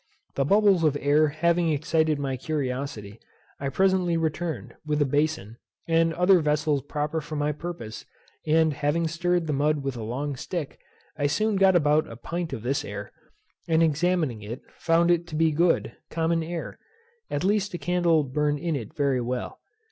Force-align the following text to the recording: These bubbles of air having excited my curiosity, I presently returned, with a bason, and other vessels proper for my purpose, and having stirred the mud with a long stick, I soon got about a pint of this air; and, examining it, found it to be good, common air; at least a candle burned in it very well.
These 0.33 0.47
bubbles 0.47 0.83
of 0.83 0.97
air 0.99 1.27
having 1.27 1.69
excited 1.69 2.17
my 2.17 2.35
curiosity, 2.35 3.19
I 3.59 3.69
presently 3.69 4.17
returned, 4.17 4.73
with 4.83 4.99
a 4.99 5.05
bason, 5.05 5.57
and 5.87 6.11
other 6.15 6.39
vessels 6.39 6.81
proper 6.81 7.21
for 7.21 7.35
my 7.35 7.51
purpose, 7.51 8.03
and 8.47 8.73
having 8.73 9.07
stirred 9.07 9.45
the 9.45 9.53
mud 9.53 9.83
with 9.83 9.95
a 9.95 10.01
long 10.01 10.35
stick, 10.35 10.79
I 11.19 11.27
soon 11.27 11.55
got 11.55 11.75
about 11.75 12.09
a 12.11 12.15
pint 12.15 12.51
of 12.51 12.63
this 12.63 12.83
air; 12.83 13.11
and, 13.67 13.83
examining 13.83 14.41
it, 14.41 14.63
found 14.75 15.11
it 15.11 15.27
to 15.27 15.35
be 15.35 15.51
good, 15.51 15.95
common 16.09 16.41
air; 16.41 16.79
at 17.29 17.43
least 17.43 17.75
a 17.75 17.77
candle 17.77 18.23
burned 18.23 18.57
in 18.57 18.75
it 18.75 18.95
very 18.95 19.21
well. 19.21 19.59